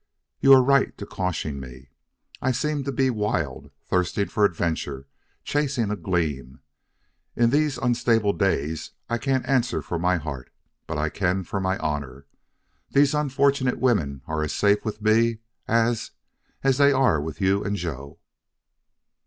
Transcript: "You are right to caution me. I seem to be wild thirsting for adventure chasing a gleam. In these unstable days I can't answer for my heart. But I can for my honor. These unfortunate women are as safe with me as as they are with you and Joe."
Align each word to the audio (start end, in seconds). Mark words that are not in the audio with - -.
"You 0.39 0.51
are 0.53 0.63
right 0.63 0.97
to 0.97 1.05
caution 1.05 1.59
me. 1.59 1.89
I 2.41 2.53
seem 2.53 2.83
to 2.85 2.91
be 2.91 3.11
wild 3.11 3.69
thirsting 3.85 4.29
for 4.29 4.43
adventure 4.45 5.05
chasing 5.43 5.91
a 5.91 5.95
gleam. 5.95 6.59
In 7.35 7.51
these 7.51 7.77
unstable 7.77 8.33
days 8.33 8.93
I 9.11 9.19
can't 9.19 9.47
answer 9.47 9.79
for 9.83 9.99
my 9.99 10.17
heart. 10.17 10.49
But 10.87 10.97
I 10.97 11.09
can 11.09 11.43
for 11.43 11.59
my 11.59 11.77
honor. 11.77 12.25
These 12.89 13.13
unfortunate 13.13 13.77
women 13.79 14.23
are 14.25 14.41
as 14.41 14.53
safe 14.55 14.83
with 14.83 15.03
me 15.03 15.37
as 15.67 16.09
as 16.63 16.79
they 16.79 16.91
are 16.91 17.21
with 17.21 17.39
you 17.39 17.63
and 17.63 17.75
Joe." 17.75 18.17